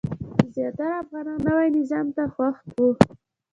[0.55, 2.89] زیاتره افغانان نوي نظام ته خوښ وو.